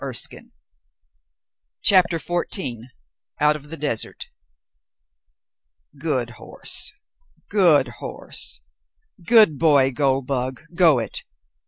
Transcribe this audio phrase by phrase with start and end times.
[0.01, 0.39] BOOK TWO
[1.83, 2.85] CHAPTER XIV
[3.39, 4.29] OUT OF THE DESERT
[5.99, 6.91] "Good horse.
[7.51, 8.61] Good horse.
[9.23, 9.91] Good boy.
[9.91, 11.23] Goldbug go it!